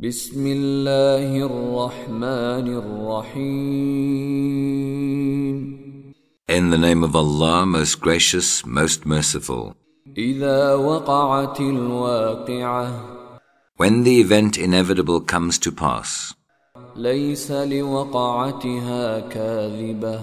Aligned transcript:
بسم 0.00 0.46
الله 0.46 1.46
الرحمن 1.46 2.68
الرحيم 2.68 4.36
In 6.48 6.68
the 6.70 6.76
name 6.76 7.02
of 7.02 7.16
Allah, 7.16 7.64
most 7.64 8.00
gracious, 8.02 8.66
most 8.66 9.06
merciful. 9.06 9.74
إذا 10.18 10.74
وقعت 10.74 11.60
الواقعة 11.60 13.16
When 13.78 14.04
the 14.04 14.20
event 14.20 14.58
inevitable 14.58 15.20
comes 15.22 15.58
to 15.60 15.72
pass, 15.72 16.34
ليس 16.96 17.50
لوقعتها 17.50 19.20
كاذبة 19.28 20.20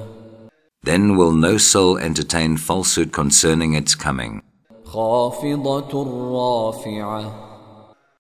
then 0.83 1.17
will 1.17 1.31
no 1.31 1.57
soul 1.57 1.97
entertain 1.97 2.57
falsehood 2.57 3.11
concerning 3.11 3.73
its 3.73 3.95
coming. 3.95 4.41
خافضة 4.85 6.03
رافعة 6.33 7.46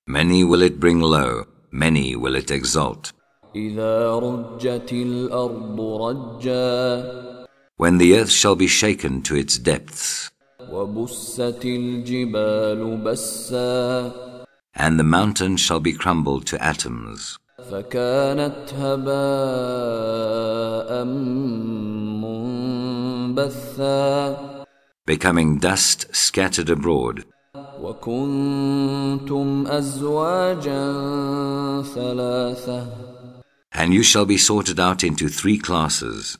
Many 0.08 0.42
will 0.42 0.62
it 0.62 0.80
bring 0.80 1.00
low, 1.00 1.44
many 1.70 2.16
will 2.16 2.34
it 2.34 2.50
exalt. 2.50 3.12
When 7.76 7.98
the 7.98 8.16
earth 8.16 8.30
shall 8.30 8.56
be 8.56 8.66
shaken 8.66 9.20
to 9.24 9.36
its 9.36 9.58
depths, 9.58 10.30
and 14.74 14.98
the 14.98 15.04
mountain 15.04 15.58
shall 15.58 15.80
be 15.80 15.92
crumbled 15.92 16.46
to 16.46 16.64
atoms. 16.64 17.38
Becoming 25.04 25.58
dust 25.58 26.06
scattered 26.16 26.70
abroad. 26.70 27.26
وكنتم 27.81 29.67
أزواجا 29.67 30.91
ثلاثة 31.95 32.87
and 33.75 33.93
you 33.93 34.03
shall 34.03 34.25
be 34.25 34.37
sorted 34.37 34.79
out 34.79 35.03
into 35.03 35.27
three 35.27 35.57
classes. 35.57 36.37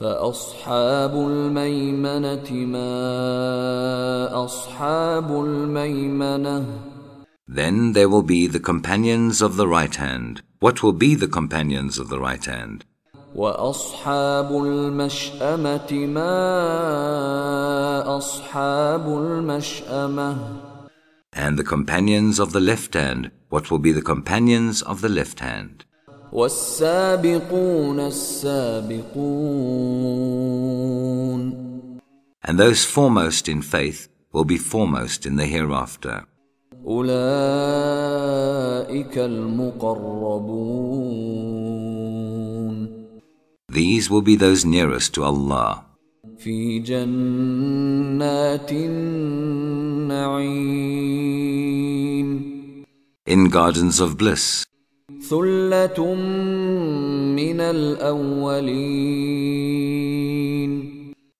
فأصحاب 0.00 1.14
الميمنة 1.14 2.52
ما 2.52 4.44
أصحاب 4.44 5.44
الميمنة 5.44 6.64
Then 7.48 7.92
there 7.92 8.08
will 8.08 8.22
be 8.22 8.46
the 8.46 8.60
companions 8.60 9.42
of 9.42 9.56
the 9.56 9.66
right 9.66 9.96
hand. 9.96 10.42
What 10.60 10.82
will 10.82 10.92
be 10.92 11.16
the 11.16 11.28
companions 11.28 11.98
of 11.98 12.08
the 12.08 12.20
right 12.20 12.44
hand? 12.44 12.84
وأصحاب 13.34 14.50
المشأمة 14.64 15.92
ما 15.92 16.32
أصحاب 18.16 19.08
المشأمة 19.08 20.36
And 21.32 21.58
the 21.58 21.64
companions 21.64 22.38
of 22.38 22.52
the 22.52 22.60
left 22.60 22.94
hand, 22.94 23.30
what 23.48 23.70
will 23.70 23.78
be 23.78 23.92
the 23.92 24.02
companions 24.02 24.82
of 24.82 25.00
the 25.00 25.08
left 25.08 25.40
hand? 25.40 25.84
والسابقون 26.32 28.00
السابقون 28.00 29.42
And 32.44 32.58
those 32.58 32.84
foremost 32.84 33.48
in 33.48 33.62
faith 33.62 34.08
will 34.32 34.44
be 34.44 34.58
foremost 34.58 35.26
in 35.26 35.36
the 35.36 35.46
hereafter. 35.46 36.24
أولئك 36.86 37.18
المقربون 39.18 40.82
These 43.68 44.10
will 44.10 44.22
be 44.22 44.36
those 44.36 44.64
nearest 44.64 45.14
to 45.14 45.22
Allah 45.24 45.84
في 46.38 46.78
جنات 46.78 48.72
النعيم 50.06 51.22
in 53.26 53.48
gardens 53.48 54.00
of 54.00 54.16
bliss, 54.18 54.64
ثلة 55.30 56.14
من 57.36 57.60
الأولين 57.60 58.82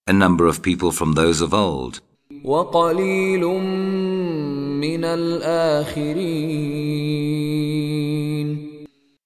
a 0.08 0.12
number 0.12 0.46
of 0.46 0.62
people 0.62 0.90
from 0.92 1.12
those 1.12 1.40
of 1.40 1.54
old, 1.54 2.00
وقليل 2.44 3.44
من 4.80 5.04
الآخرين 5.04 6.52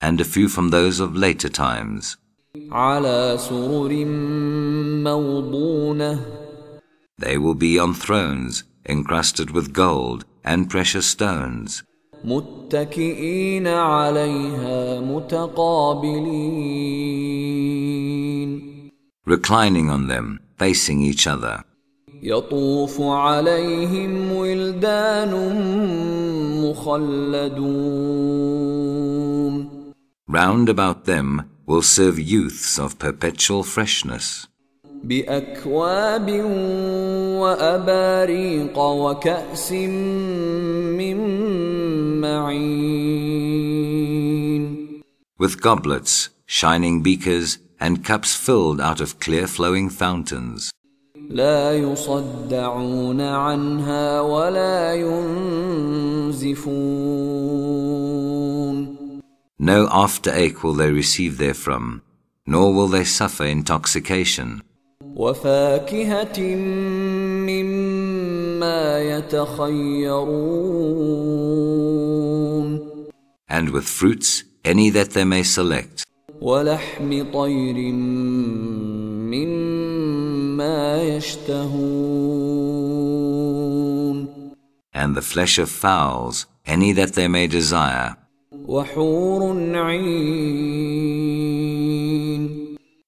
and 0.02 0.20
a 0.20 0.24
few 0.24 0.48
from 0.48 0.68
those 0.70 1.00
of 1.00 1.16
later 1.16 1.48
times, 1.48 2.16
على 2.70 3.36
سرر 3.38 4.04
موضونة 5.04 6.20
they 7.18 7.38
will 7.38 7.54
be 7.54 7.78
on 7.78 7.94
thrones 7.94 8.64
encrusted 8.88 9.50
with 9.50 9.72
gold 9.72 10.24
and 10.44 10.70
precious 10.70 11.06
stones, 11.06 11.82
متكئين 12.24 13.66
عليها 13.66 15.00
متقابلين 15.00 16.66
reclining 19.26 19.90
on 19.90 20.06
them, 20.08 20.40
facing 20.58 21.02
each 21.02 21.26
other. 21.26 21.64
يطوف 22.22 23.00
عليهم 23.00 24.32
ولدان 24.32 25.32
مخلدون 26.62 28.16
Round 30.28 30.68
about 30.68 31.04
them 31.04 31.28
will 31.66 31.82
serve 31.82 32.18
youths 32.18 32.78
of 32.78 32.98
perpetual 32.98 33.62
freshness, 33.62 34.48
بأكواب 35.04 36.30
وأباريق 37.40 38.78
وكأس 38.78 39.72
من 39.72 41.16
معين 42.20 43.56
with 45.38 45.60
goblets, 45.60 46.30
shining 46.46 47.02
beakers, 47.02 47.58
and 47.78 48.02
cups 48.02 48.34
filled 48.34 48.80
out 48.80 49.00
of 49.02 49.20
clear 49.20 49.46
flowing 49.46 49.90
fountains. 49.90 50.70
لا 51.28 51.72
يصدعون 51.72 53.20
عنها 53.20 54.20
ولا 54.20 54.94
ينزفون 54.94 56.66
No 59.58 59.88
afterache 59.88 60.62
will 60.62 60.74
they 60.74 60.90
receive 60.90 61.38
therefrom, 61.38 62.02
nor 62.46 62.74
will 62.74 62.88
they 62.88 63.04
suffer 63.04 63.44
intoxication, 63.44 64.62
وفاكهة 65.15 66.55
مما 67.49 68.99
يتخيرون 68.99 70.51
and 73.49 73.69
with 73.69 73.83
fruits 73.83 74.43
any 74.63 74.89
that 74.89 75.11
they 75.11 75.25
may 75.25 75.43
select, 75.43 76.03
ولحم 76.41 77.31
طير 77.33 77.91
مما 79.31 81.01
يشتهون 81.03 82.31
and 84.93 85.15
the 85.15 85.21
flesh 85.21 85.59
of 85.59 85.69
fowls 85.69 86.45
any 86.65 86.93
that 86.93 87.13
they 87.15 87.27
may 87.27 87.47
desire, 87.47 88.15
وحور 88.67 89.75
عين 89.75 91.51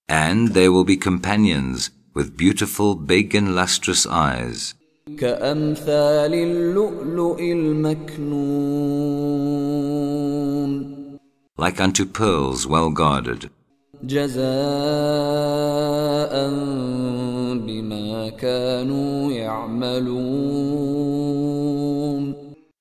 And 0.07 0.49
they 0.49 0.69
will 0.69 0.83
be 0.83 0.97
companions 0.97 1.91
with 2.13 2.37
beautiful, 2.37 2.95
big 2.95 3.33
and 3.35 3.55
lustrous 3.55 4.05
eyes. 4.05 4.75
Like 11.57 11.79
unto 11.79 12.05
pearls 12.05 12.67
well 12.67 12.89
guarded. 12.91 13.49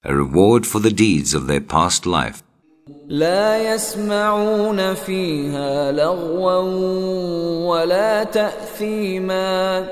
A 0.04 0.14
reward 0.14 0.66
for 0.66 0.80
the 0.80 0.90
deeds 0.90 1.32
of 1.34 1.46
their 1.46 1.60
past 1.60 2.06
life. 2.06 2.42
لا 3.12 3.74
يسمعون 3.74 4.94
فيها 4.94 5.92
لغوا 5.92 6.56
ولا 7.68 8.24
تأثيما 8.24 9.86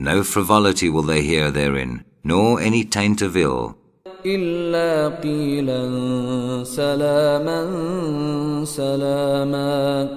No 0.00 0.22
frivolity 0.24 0.88
will 0.90 1.02
they 1.02 1.22
hear 1.22 1.50
therein, 1.52 2.04
nor 2.24 2.60
any 2.60 2.82
taint 2.84 3.22
of 3.22 3.36
ill, 3.36 3.74
إلا 4.26 5.08
قيلا 5.22 6.64
سلاما 6.64 7.60
سلاما 8.64 10.08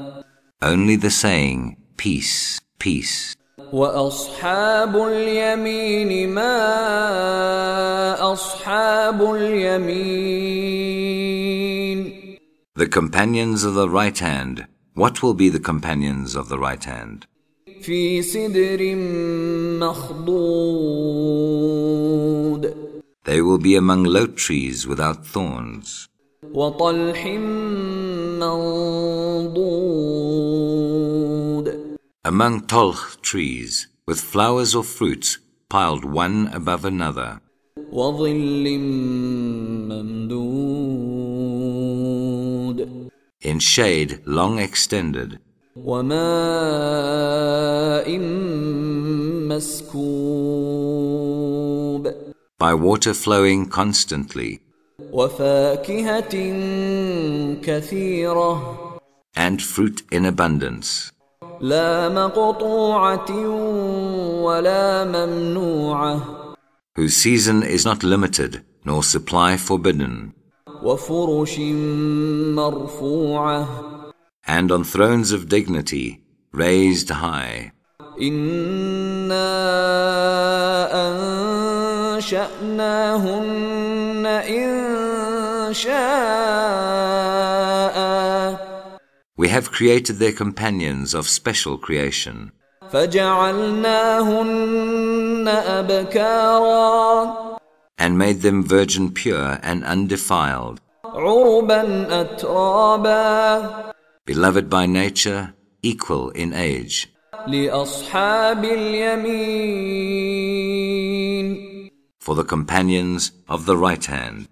only 0.64 0.96
the 0.96 1.12
saying, 1.12 1.78
Peace, 1.98 2.60
peace. 2.80 3.36
وأصحاب 3.74 4.96
اليمين 4.96 6.30
ما 6.30 6.58
أصحاب 8.34 9.22
اليمين 9.36 10.92
The 12.82 12.88
companions 12.88 13.64
of 13.64 13.76
the 13.76 13.88
right 13.88 14.18
hand. 14.18 14.66
What 14.96 15.22
will 15.22 15.36
be 15.36 15.50
the 15.50 15.60
companions 15.60 16.36
of 16.36 16.50
the 16.50 16.58
right 16.58 16.84
hand? 16.84 17.28
They 23.30 23.40
will 23.44 23.60
be 23.60 23.76
among 23.76 24.04
low 24.06 24.26
trees 24.26 24.88
without 24.88 25.28
thorns. 25.28 26.10
Among 32.26 32.62
tall 32.66 32.94
trees, 33.22 33.88
with 34.08 34.20
flowers 34.20 34.74
or 34.74 34.84
fruits 34.84 35.38
piled 35.70 36.04
one 36.04 36.48
above 36.48 36.84
another 36.84 37.42
in 43.42 43.60
shade 43.60 44.22
long 44.26 44.60
extended. 44.60 45.40
by 52.60 52.74
water 52.74 53.14
flowing 53.14 53.68
constantly. 53.70 54.60
and 59.36 59.62
fruit 59.62 60.02
in 60.12 60.26
abundance. 60.26 61.12
whose 66.96 67.16
season 67.16 67.64
is 67.64 67.86
not 67.86 68.04
limited 68.04 68.64
nor 68.84 69.04
supply 69.04 69.58
forbidden. 69.58 70.34
وفرش 70.83 71.59
مرفوعة 72.55 73.69
And 74.49 74.71
on 74.71 74.85
thrones 74.85 75.33
of 75.33 75.49
dignity, 75.49 76.21
raised 76.53 77.11
high. 77.11 77.73
إنا 78.21 79.57
أنشأناهن 82.17 84.27
إن 84.27 85.75
شاء 85.75 85.97
We 89.39 89.49
have 89.49 89.71
created 89.71 90.19
their 90.19 90.33
companions 90.33 91.15
of 91.15 91.29
special 91.29 91.77
creation. 91.79 92.51
فجعلناهن 92.93 93.89
أبكارا 95.49 97.50
and 98.02 98.18
made 98.18 98.42
them 98.42 98.64
virgin 98.78 99.14
pure 99.14 99.60
and 99.62 99.84
undefiled. 99.86 100.82
Beloved 104.26 104.66
by 104.78 104.86
nature, 104.88 105.54
equal 105.84 106.32
in 106.32 106.50
age. 106.70 106.96
For 112.26 112.34
the 112.40 112.48
companions 112.56 113.32
of 113.48 113.66
the 113.68 113.78
right 113.78 114.06
hand. 114.06 114.48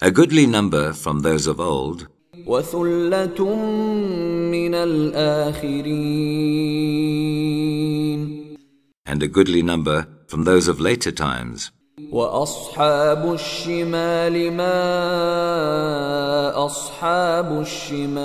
A 0.00 0.10
goodly 0.18 0.46
number 0.46 0.92
from 0.92 1.20
those 1.20 1.46
of 1.48 1.58
old. 1.58 2.06
وثلة 2.47 3.55
من 4.51 4.75
الآخرين 4.75 6.39
and 9.05 9.23
a 9.23 9.27
goodly 9.27 9.63
number 9.63 10.07
from 10.27 10.43
those 10.43 10.67
of 10.67 10.79
later 10.79 11.11
times. 11.11 11.71
وأصحاب 12.11 13.33
الشمال 13.33 14.51
ما 14.51 14.75
أصحاب 16.65 17.61
الشمال 17.61 18.19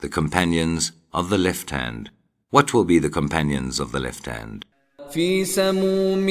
The 0.00 0.08
companions 0.08 0.92
of 1.12 1.28
the 1.28 1.38
left 1.38 1.70
hand. 1.70 2.10
What 2.50 2.72
will 2.72 2.84
be 2.84 2.98
the 3.00 3.10
companions 3.10 3.80
of 3.80 3.90
the 3.92 4.00
left 4.00 4.26
hand? 4.26 4.64
في 5.10 5.44
سموم 5.44 6.26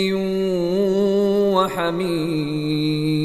وحميم 1.53 3.20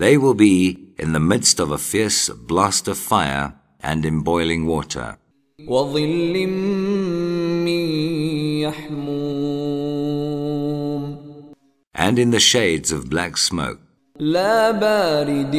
They 0.00 0.16
will 0.18 0.34
be 0.34 0.92
in 0.98 1.12
the 1.12 1.20
midst 1.20 1.58
of 1.58 1.70
a 1.70 1.78
fierce 1.78 2.28
blast 2.28 2.86
of 2.88 2.98
fire 2.98 3.54
and 3.80 4.04
in 4.04 4.20
boiling 4.20 4.66
water, 4.66 5.16
وظل 5.68 6.46
من 7.64 7.78
يحموم 8.60 9.96
and 11.94 12.18
in 12.18 12.30
the 12.30 12.40
shades 12.40 12.92
of 12.92 13.08
black 13.08 13.36
smoke, 13.36 13.80
لا 14.20 14.70
بارد 14.70 15.54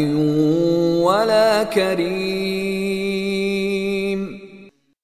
ولا 1.03 1.63
كريم 1.63 3.17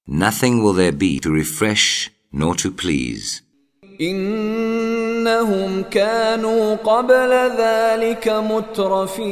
nothing 0.06 0.62
will 0.62 0.72
there 0.72 0.92
be 0.92 1.18
to 1.18 1.30
refresh 1.30 2.10
nor 2.32 2.54
to 2.54 2.70
please. 2.70 3.42
إنهم 5.28 5.82
كانوا 5.82 6.74
قبل 6.74 7.30
ذلك 7.58 8.28
مترفين 8.28 9.24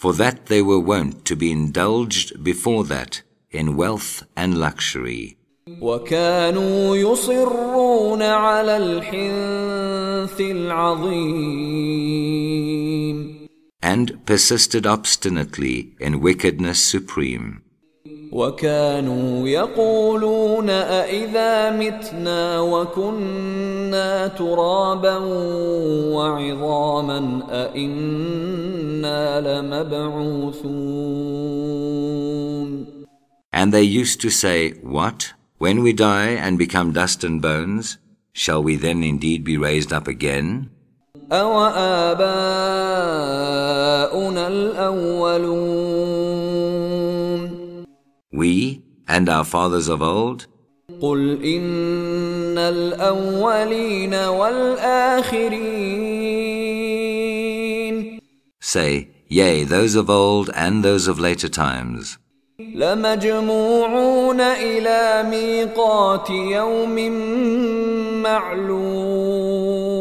For 0.00 0.12
that 0.12 0.46
they 0.46 0.62
were 0.62 0.78
wont 0.78 1.24
to 1.24 1.34
be 1.34 1.50
indulged 1.50 2.28
before 2.44 2.84
that 2.84 3.22
in 3.50 3.76
wealth 3.76 4.22
and 4.36 4.56
luxury, 4.56 5.36
وكانوا 5.80 6.96
يصرون 6.96 8.22
على 8.22 8.76
الحنث 8.76 10.40
العظيم 10.40 11.88
and 13.82 14.24
persisted 14.26 14.86
obstinately 14.86 15.94
in 16.00 16.20
wickedness 16.20 16.80
supreme. 16.82 17.61
وكانوا 18.32 19.48
يقولون 19.48 20.70
أئذا 20.70 21.70
متنا 21.70 22.60
وكنا 22.60 24.26
ترابا 24.28 25.16
وعظاما 26.14 27.42
أئنا 27.50 29.40
لمبعوثون 29.40 31.08
And 33.50 33.72
they 33.72 33.82
used 33.82 34.20
to 34.20 34.30
say, 34.30 34.72
What? 34.82 35.32
When 35.58 35.82
we 35.82 35.92
die 35.92 36.28
and 36.28 36.56
become 36.58 36.92
dust 36.92 37.24
and 37.24 37.42
bones, 37.42 37.98
shall 38.32 38.62
we 38.62 38.76
then 38.76 39.02
indeed 39.02 39.42
be 39.42 39.56
raised 39.56 39.92
up 39.92 40.06
again? 40.06 40.70
أوآباؤنا 41.32 42.38
الأولون 44.48 46.21
We 48.32 48.82
and 49.06 49.28
our 49.28 49.44
fathers 49.44 49.88
of 49.88 50.02
old? 50.02 50.46
قل 51.00 51.42
إن 51.44 52.58
الأولين 52.58 54.14
والآخرين 54.14 55.58
Say, 58.60 59.08
Yea, 59.28 59.64
those 59.64 59.94
of 59.94 60.10
old 60.10 60.50
and 60.54 60.82
those 60.84 61.06
of 61.08 61.18
later 61.20 61.48
times. 61.48 62.18
لمجموعون 62.60 64.40
إلى 64.40 65.22
ميقات 65.30 66.30
يوم 66.30 66.94
معلوم 68.22 69.98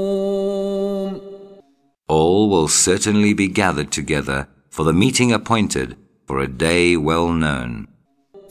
All 2.07 2.49
will 2.49 2.67
certainly 2.67 3.33
be 3.33 3.47
gathered 3.47 3.91
together 3.91 4.47
for 4.69 4.83
the 4.85 4.93
meeting 4.93 5.31
appointed 5.33 5.97
for 6.25 6.39
a 6.39 6.47
day 6.47 6.97
well 6.97 7.31
known. 7.31 7.87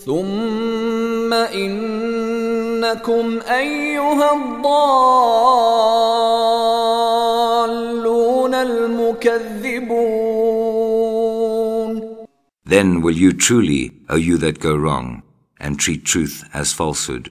ثم 0.06 1.34
إنكم 1.34 3.26
أيها 3.50 4.34
الضالون 4.34 4.84
المكذبون 8.54 10.22
Then 12.66 13.02
will 13.02 13.18
you 13.18 13.34
truly, 13.34 13.92
O 14.10 14.16
you 14.16 14.38
that 14.38 14.60
go 14.60 14.76
wrong, 14.76 15.24
and 15.60 15.78
treat 15.78 16.06
truth 16.06 16.44
as 16.54 16.74
falsehood, 16.74 17.30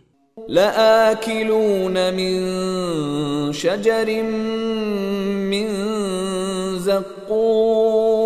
لآكلون 0.48 2.14
من 2.14 3.52
شجر 3.52 4.22
من 5.50 5.68
زقوم 6.78 8.19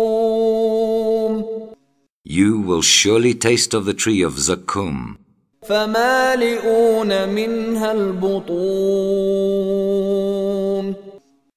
You 2.35 2.59
will 2.59 2.81
surely 2.81 3.33
taste 3.33 3.73
of 3.73 3.85
the 3.85 3.93
tree 3.93 4.21
of 4.21 4.33
Zaqqum. 4.33 5.15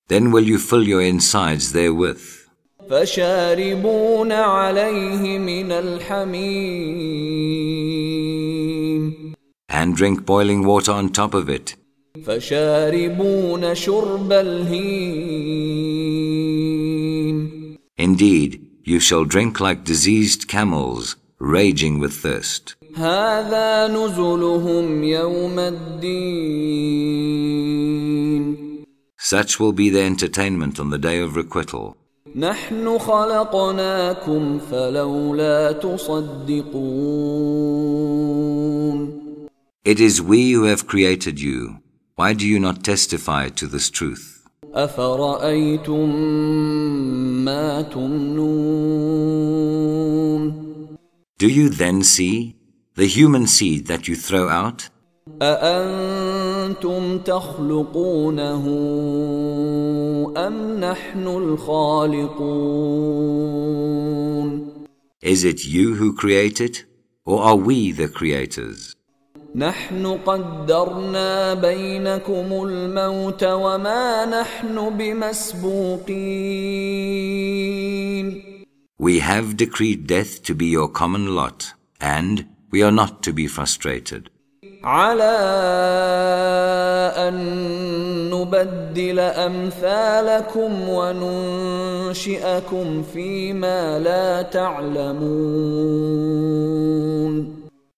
Then 0.06 0.30
will 0.30 0.46
you 0.50 0.58
fill 0.58 0.86
your 0.86 1.02
insides 1.02 1.72
therewith. 1.72 2.22
And 9.68 9.96
drink 9.96 10.24
boiling 10.24 10.64
water 10.64 10.92
on 10.92 11.08
top 11.08 11.34
of 11.34 11.48
it. 11.48 11.74
Indeed, 17.96 18.67
you 18.87 18.99
shall 18.99 19.25
drink 19.25 19.59
like 19.59 19.83
diseased 19.83 20.47
camels, 20.47 21.15
raging 21.39 21.99
with 21.99 22.13
thirst. 22.13 22.75
هذا 22.95 23.87
نزلهم 23.87 25.03
يوم 25.03 25.59
الدين 25.59 26.93
Such 29.17 29.59
will 29.59 29.71
be 29.71 29.89
their 29.89 30.05
entertainment 30.05 30.79
on 30.79 30.89
the 30.89 30.97
day 30.97 31.19
of 31.19 31.35
requital. 31.35 31.95
نحن 32.35 32.97
خلقناكم 32.97 34.59
فلولا 34.59 35.71
تصدقون 35.71 36.83
It 39.85 39.99
is 39.99 40.21
we 40.21 40.51
who 40.51 40.63
have 40.63 40.87
created 40.87 41.39
you. 41.41 41.79
Why 42.15 42.33
do 42.33 42.45
you 42.47 42.59
not 42.59 42.83
testify 42.83 43.49
to 43.49 43.67
this 43.67 43.89
truth? 43.89 44.36
أفرأيتم 44.74 46.16
ما 47.44 47.82
تمنون 47.82 49.48
Do 51.38 51.46
you 51.48 51.68
then 51.68 52.02
see 52.02 52.56
the 52.96 53.06
human 53.06 53.46
seed 53.46 53.86
that 53.86 54.08
you 54.08 54.16
throw 54.16 54.48
out? 54.48 54.90
أأنتم 55.42 57.18
تخلقونه 57.18 58.64
أم 60.36 60.80
نحن 60.80 61.26
الخالقون 61.26 62.68
Is 65.22 65.44
it 65.44 65.64
you 65.64 65.94
who 65.94 66.12
create 66.14 66.60
it, 66.60 66.84
or 67.24 67.42
are 67.42 67.56
we 67.56 67.90
the 67.92 68.08
creators? 68.08 68.97
نحن 69.54 70.18
قدرنا 70.26 71.54
بينكم 71.54 72.64
الموت 72.64 73.44
وما 73.44 74.24
نحن 74.24 74.96
بمسبوقين 74.98 76.08
We 79.00 79.20
have 79.20 79.56
decreed 79.56 80.06
death 80.06 80.42
to 80.42 80.54
be 80.54 80.66
your 80.66 80.88
common 80.88 81.34
lot, 81.34 81.72
and 82.00 82.46
we 82.72 82.82
are 82.82 82.92
not 82.92 83.22
to 83.22 83.32
be 83.32 83.46
frustrated. 83.46 84.28
على 84.84 85.38
أن 87.16 87.34
نبدل 88.30 89.18
أمثالكم 89.20 90.88
وننشئكم 90.88 92.22
فيما 93.02 93.98
لا 93.98 94.42
تعلمون 94.42 95.98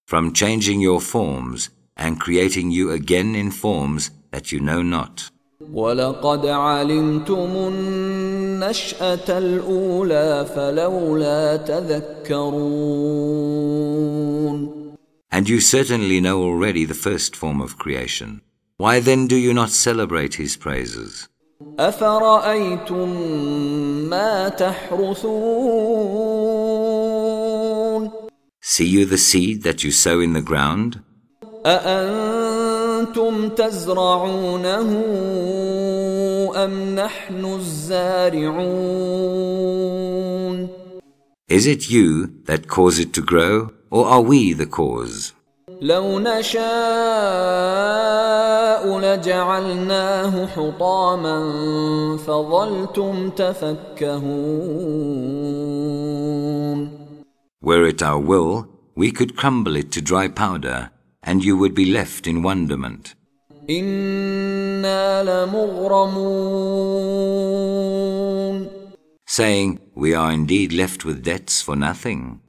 From 0.10 0.34
changing 0.34 0.82
your 0.82 1.02
forms 1.02 1.70
and 1.98 2.20
creating 2.20 2.72
you 2.72 2.92
again 2.92 3.36
in 3.36 3.52
forms 3.52 4.12
that 4.32 4.52
you 4.52 4.60
know 4.60 4.82
not. 4.82 5.32
ولقد 5.74 6.46
علمتم 6.46 7.50
النشأة 7.56 9.38
الأولى 9.38 10.46
فلولا 10.56 11.58
تذكرون 11.58 12.56
And 15.32 15.50
you 15.50 15.60
certainly 15.60 16.22
know 16.22 16.44
already 16.44 16.86
the 16.86 16.94
first 16.94 17.36
form 17.36 17.60
of 17.62 17.78
creation. 17.78 18.42
Why 18.78 19.00
then 19.00 19.28
do 19.28 19.36
you 19.36 19.54
not 19.54 19.70
celebrate 19.70 20.36
his 20.36 20.56
praises? 20.56 21.28
أفرأيتم 21.80 23.10
ما 24.10 24.50
تحرثون 24.50 26.39
See 28.70 28.86
you 28.86 29.06
the 29.06 29.18
seed 29.18 29.64
that 29.64 29.84
you 29.84 29.92
sow 29.92 30.20
in 30.20 30.34
the 30.34 30.42
ground? 30.42 31.02
أأنتم 31.66 33.50
تزرعونه 33.50 35.04
أم 36.56 36.96
نحن 36.96 37.46
الزارعون 37.46 38.86
Is 41.48 41.68
it 41.68 41.90
you 41.92 42.28
that 42.46 42.68
cause 42.68 42.98
it 42.98 43.14
to 43.14 43.22
grow, 43.22 43.70
or 43.92 44.08
are 44.08 44.22
we 44.22 44.54
the 44.54 44.66
cause? 44.66 45.34
لو 45.82 46.20
نشاء 46.20 46.66
لجعلناه 49.00 50.48
حطاما 50.48 51.38
فظلتم 52.18 53.30
تفكهون 53.30 54.66
were 57.63 57.87
it 57.87 58.03
our 58.03 58.19
will, 58.19 58.69
we 58.95 59.13
could 59.13 59.37
crumble 59.37 59.77
it 59.77 59.93
to 59.93 60.01
dry 60.01 60.29
powder, 60.29 60.91
and 61.23 61.45
you 61.45 61.59
would 61.59 61.75
be 61.75 61.85
left 61.85 62.27
in 62.27 62.43
wonderment. 62.43 63.15
Saying, 69.27 69.79
We 69.95 70.15
are 70.15 70.33
indeed 70.33 70.73
left 70.73 71.05
with 71.05 71.23
debts 71.23 71.61
for 71.61 71.77
nothing. 71.77 72.41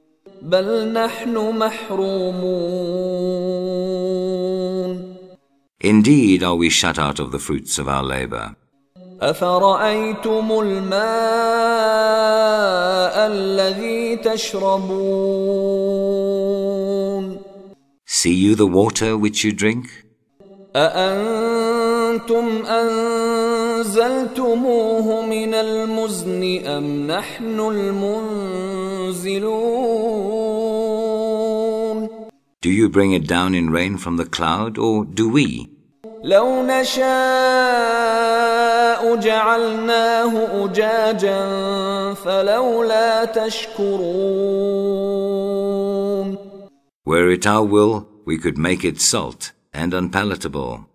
Indeed, 5.80 6.42
are 6.42 6.56
we 6.56 6.70
shut 6.70 6.98
out 6.98 7.18
of 7.18 7.32
the 7.32 7.38
fruits 7.38 7.78
of 7.78 7.86
our 7.86 8.02
labor. 8.02 8.56
أفرأيتم 9.22 10.46
الماء 10.50 10.92
الذي 13.26 14.16
تشربون 14.16 15.22
See 18.04 18.34
you 18.34 18.54
the 18.56 18.66
water 18.66 19.16
which 19.16 19.44
you 19.44 19.52
drink? 19.52 19.86
أأنتم 20.76 22.66
أنزلتموه 23.76 24.46
من 25.26 25.54
المزن 25.54 26.66
أم 26.66 27.06
نحن 27.06 27.60
المنزلون 27.60 29.42
Do 32.60 32.70
you 32.70 32.88
bring 32.88 33.12
it 33.12 33.28
down 33.28 33.54
in 33.54 33.70
rain 33.70 33.96
from 33.98 34.16
the 34.16 34.24
cloud, 34.24 34.78
or 34.78 35.04
do 35.04 35.28
we? 35.28 35.68
لو 36.23 36.63
نشاء 36.63 37.07
جعلناه 39.15 40.65
أجاجا 40.65 41.47
فلولا 42.13 43.25
تشكرون 43.25 44.77
Were 47.05 47.29
it 47.31 47.45
our 47.47 47.63
will, 47.63 48.07
we 48.25 48.37
could 48.37 48.57
make 48.57 48.83
it 48.83 48.99
salt 48.99 49.53
and 49.73 49.93
unpalatable. 49.93 50.87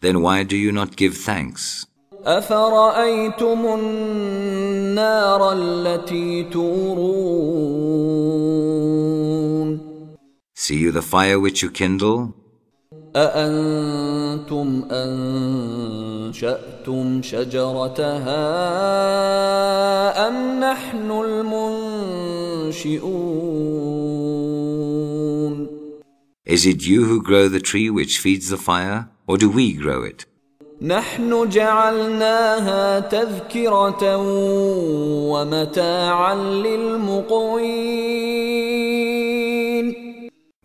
Then 0.00 0.20
why 0.20 0.42
do 0.42 0.56
you 0.56 0.72
not 0.72 0.96
give 0.96 1.16
thanks? 1.16 1.86
أفرأيتم 2.24 3.66
النار 3.74 5.52
التي 5.52 6.42
تورون 6.42 7.12
See 10.54 10.76
you 10.76 10.90
the 10.92 11.02
fire 11.02 11.40
which 11.40 11.62
you 11.62 11.70
kindle? 11.70 12.34
أأنتم 13.15 14.83
أنشأتم 16.31 17.21
شجرتها 17.21 18.47
أم 20.27 20.59
نحن 20.59 21.11
المنشئون 21.11 23.07
Is 26.45 26.65
it 26.65 26.85
you 26.85 27.03
who 27.03 27.21
grow 27.21 27.49
the 27.49 27.59
tree 27.59 27.89
which 27.89 28.19
feeds 28.19 28.47
the 28.47 28.57
fire, 28.57 29.09
or 29.27 29.37
do 29.37 29.49
we 29.49 29.73
grow 29.73 30.03
it? 30.03 30.25
نحن 30.81 31.49
جعلناها 31.49 32.99
تذكرة 32.99 34.17
ومتاعا 35.31 36.35
للمقوين 36.35 37.87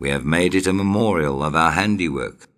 We 0.02 0.10
have 0.10 0.24
made 0.24 0.54
it 0.54 0.66
a 0.66 0.72
memorial 0.72 1.42
of 1.42 1.54
our 1.56 1.72
handiwork, 1.72 2.48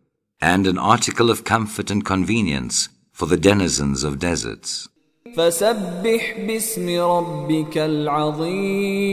and 0.41 0.67
an 0.67 0.79
article 0.79 1.31
of 1.31 1.45
comfort 1.45 1.91
and 1.91 2.05
convenience 2.05 2.89
for 3.13 3.27
the 3.27 3.37
denizens 3.37 4.05
of 4.05 4.19
deserts. 4.19 4.89
فسبح 5.37 6.35
باسم 6.47 6.89
ربك 6.89 7.79
العظيم 7.79 9.11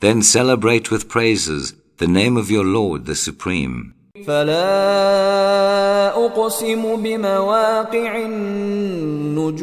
Then 0.00 0.22
celebrate 0.22 0.90
with 0.90 1.08
praises 1.08 1.74
the 1.98 2.06
name 2.08 2.36
of 2.36 2.50
your 2.50 2.64
Lord 2.64 3.06
the 3.06 3.14
Supreme. 3.14 3.94
فلا 4.26 6.14
أقسم 6.26 6.96
بمواقع 7.02 8.16
النجوم 8.16 9.54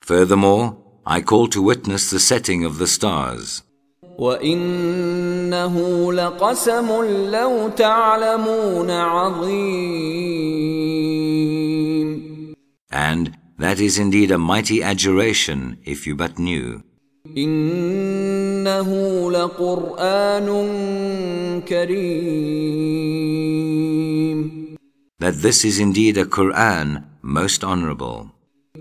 Furthermore, 0.00 0.76
I 1.06 1.20
call 1.20 1.48
to 1.48 1.62
witness 1.62 2.10
the 2.10 2.20
setting 2.20 2.64
of 2.64 2.78
the 2.78 2.86
stars. 2.86 3.62
وإنه 4.18 5.74
لقسم 6.12 6.88
لو 7.30 7.68
تعلمون 7.68 8.90
عظيم 8.90 10.20
And 12.92 13.32
that 13.58 13.80
is 13.80 13.98
indeed 13.98 14.30
a 14.30 14.38
mighty 14.38 14.82
adjuration 14.82 15.78
if 15.84 16.06
you 16.06 16.14
but 16.14 16.38
knew. 16.38 16.82
إنه 17.36 18.88
لقرآن 19.30 20.48
كريم 21.60 23.20
That 25.18 25.42
this 25.42 25.64
is 25.64 25.78
indeed 25.78 26.16
a 26.18 26.24
Quran 26.24 27.04
most 27.22 27.62
honorable. 27.62 28.30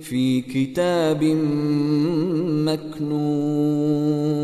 في 0.04 0.42
كتاب 0.42 1.24
مكنون 2.66 4.40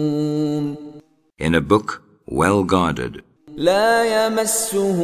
In 1.37 1.53
a 1.53 1.61
book 1.61 2.01
well 2.27 2.63
guarded, 2.63 3.21
لا 3.55 4.25
يمسه 4.25 5.01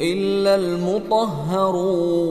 إلا 0.00 0.54
المطهرون 0.54 2.30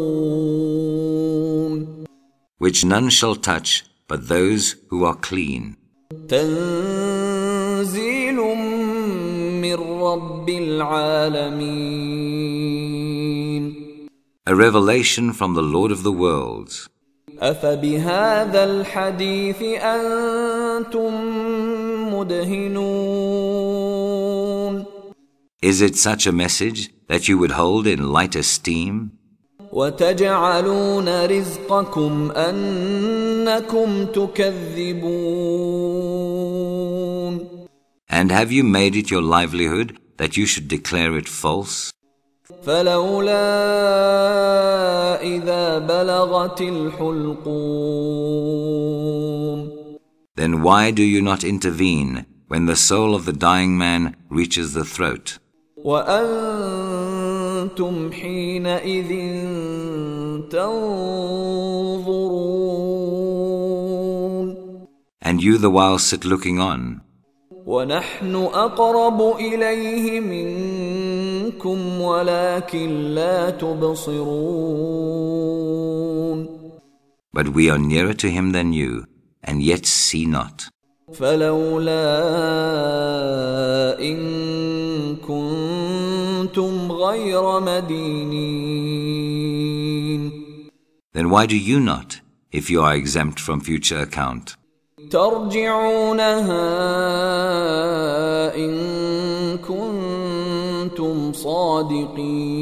which 2.60 2.86
none 2.86 3.10
shall 3.10 3.36
touch 3.36 3.86
but 4.08 4.28
those 4.28 4.76
who 4.90 5.06
are 5.06 5.16
clean. 5.16 5.76
تنزيل 6.28 8.36
من 9.62 9.76
رب 9.76 10.50
العالمين 10.50 12.40
A 14.46 14.56
revelation 14.56 15.34
from 15.34 15.54
the 15.54 15.62
Lord 15.62 15.92
of 15.92 16.04
the 16.04 16.12
worlds. 16.12 16.90
أفبهذا 17.42 18.64
الحديث 18.64 19.62
أنتم 19.82 21.14
مدهنون 22.14 23.60
Is 25.62 25.82
it 25.82 25.96
such 25.98 26.26
a 26.26 26.32
message 26.32 26.90
that 27.08 27.28
you 27.28 27.38
would 27.38 27.52
hold 27.52 27.86
in 27.86 28.12
light 28.12 28.36
esteem? 28.36 29.12
وتجعلون 29.72 31.26
رزقكم 31.26 32.32
أنكم 32.32 34.06
تكذبون 34.06 35.20
And 38.10 38.32
have 38.32 38.52
you 38.52 38.64
made 38.64 38.96
it 38.96 39.12
your 39.12 39.22
livelihood 39.22 39.98
that 40.18 40.36
you 40.36 40.46
should 40.46 40.68
declare 40.68 41.16
it 41.16 41.30
false? 41.30 41.94
فلولا 42.66 43.50
إذا 45.22 45.78
بلغت 45.80 46.62
الحلقوم 46.62 48.10
Then 50.36 50.62
why 50.64 50.92
do 50.92 51.04
you 51.04 51.22
not 51.22 51.44
intervene 51.44 52.26
when 52.48 52.66
the 52.66 52.76
soul 52.76 53.14
of 53.14 53.26
the 53.26 53.34
dying 53.34 53.78
man 53.78 54.16
reaches 54.30 54.74
the 54.74 54.86
throat? 54.86 55.40
وأنتم 55.84 57.32
حينئذ 58.12 59.10
تنظرون 60.50 62.00
And 65.22 65.44
you 65.44 65.58
the 65.58 65.70
while 65.70 66.00
sit 66.00 66.26
looking 66.26 66.60
on, 66.60 67.02
ونحن 67.66 68.36
أقرب 68.36 69.22
إليه 69.40 70.20
منكم 70.20 70.93
ولكن 72.02 73.14
لا 73.16 73.50
تبصرون 73.50 74.80
but 77.32 77.50
we 77.50 77.70
are 77.70 77.78
nearer 77.78 78.14
to 78.14 78.30
him 78.30 78.52
than 78.54 78.74
you, 78.74 79.06
and 79.44 79.62
yet 79.62 79.86
see 79.86 80.26
not. 80.26 80.68
فلولا 81.14 82.10
إن 84.00 85.16
كنتم 85.16 86.92
غير 86.92 87.60
مدينين 87.60 88.70
Then 91.14 91.30
why 91.30 91.46
do 91.46 91.56
you 91.58 91.80
not, 91.80 92.20
if 92.52 92.70
you 92.70 92.82
are 92.82 92.94
exempt 92.96 93.40
from 93.40 93.62
future 93.62 94.00
account? 94.00 94.56
ترجعونها 95.12 96.66
إن 98.56 99.03
كنتم 100.94 101.34
صادقين 101.34 102.60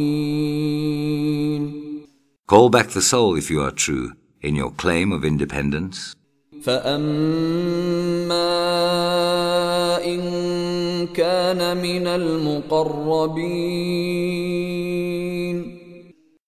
Call 2.47 2.69
back 2.69 2.89
the 2.91 3.01
soul 3.01 3.35
if 3.35 3.51
you 3.51 3.59
are 3.61 3.71
true 3.85 4.13
in 4.41 4.55
your 4.55 4.71
claim 4.71 5.11
of 5.11 5.25
independence. 5.25 6.15
فأما 6.61 8.47
إن 10.05 10.21
كان 11.07 11.77
من 11.77 12.07
المقربين 12.07 13.57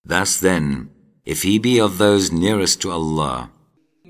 Thus 0.05 0.39
then, 0.39 0.89
if 1.25 1.43
he 1.43 1.59
be 1.59 1.79
of 1.79 1.97
those 1.97 2.31
nearest 2.31 2.81
to 2.81 2.91
Allah, 2.91 3.51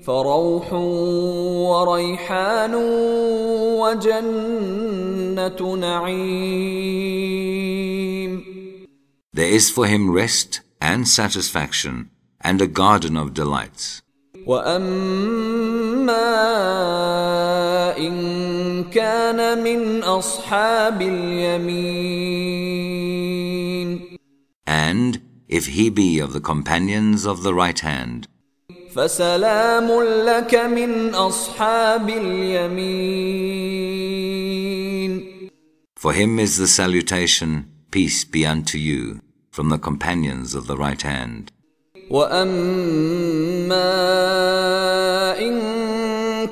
فروح 0.04 0.72
وريحان 0.72 2.74
وجنة 3.80 5.76
نعيم 5.76 7.40
there 9.32 9.48
is 9.48 9.70
for 9.70 9.86
him 9.86 10.10
rest 10.10 10.60
and 10.80 11.06
satisfaction 11.06 12.10
and 12.40 12.60
a 12.60 12.66
garden 12.66 13.16
of 13.16 13.32
delights. 13.32 14.02
وأما 14.46 16.16
إن 17.96 18.84
كان 18.90 19.62
من 19.62 20.02
أصحاب 20.02 21.02
اليمين 21.02 22.40
And 24.66 25.20
if 25.48 25.68
he 25.68 25.90
be 25.90 26.18
of 26.18 26.32
the 26.32 26.40
companions 26.40 27.24
of 27.24 27.42
the 27.42 27.54
right 27.54 27.78
hand, 27.78 28.26
فسلام 28.95 29.87
لك 30.25 30.55
من 30.55 31.15
أصحاب 31.15 32.09
اليمين 32.09 33.35
for 35.97 36.13
him 36.13 36.39
is 36.39 36.57
the 36.57 36.67
salutation, 36.67 37.65
peace 37.89 38.23
be 38.23 38.45
unto 38.45 38.77
you, 38.77 39.21
from 39.51 39.69
the 39.69 39.79
companions 39.79 40.53
of 40.53 40.67
the 40.67 40.77
right 40.77 41.01
hand. 41.01 41.51
وأما 42.09 43.79
إن 45.39 45.55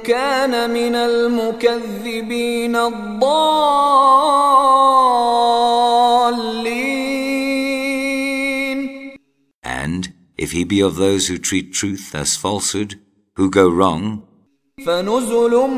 كان 0.03 0.69
من 0.69 0.95
المكذبين 0.95 2.75
الضالين 2.75 4.13
if 10.36 10.52
he 10.52 10.64
be 10.64 10.80
of 10.80 10.96
those 10.96 11.26
who 11.28 11.38
treat 11.38 11.72
truth 11.72 12.14
as 12.14 12.36
falsehood, 12.36 13.00
who 13.36 13.50
go 13.50 13.68
wrong, 13.68 14.22
فنزل 14.86 15.68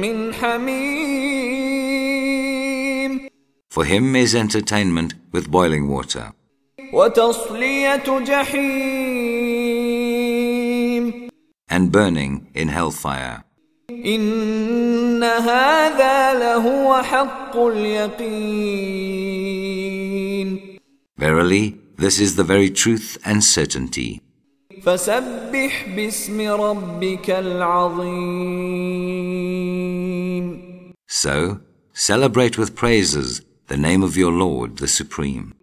من 0.00 0.34
حميم 0.34 1.70
for 3.70 3.84
him 3.84 4.16
is 4.16 4.34
entertainment 4.34 5.14
with 5.32 5.50
boiling 5.50 5.88
water, 5.88 6.32
وتصلية 6.92 8.18
جحيم 8.18 9.20
and 11.70 11.92
burning 11.92 12.46
in 12.54 12.68
hellfire. 12.68 13.44
إن 13.90 15.22
هذا 15.22 16.34
لهو 16.34 17.02
حق 17.02 17.56
اليقين 17.56 18.60
Verily, 21.18 21.74
this 21.96 22.18
is 22.18 22.36
the 22.36 22.44
very 22.44 22.70
truth 22.70 23.18
and 23.24 23.42
certainty. 23.42 24.20
فسبح 24.82 25.88
باسم 25.96 26.40
ربك 26.40 27.30
العظيم 27.30 28.70
So, 31.06 31.60
celebrate 31.92 32.56
with 32.56 32.74
praises 32.76 33.42
the 33.66 33.76
name 33.76 34.02
of 34.02 34.16
your 34.16 34.32
Lord, 34.32 34.78
the 34.78 34.88
Supreme. 34.88 35.54